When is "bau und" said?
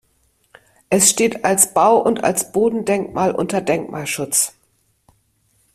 1.75-2.23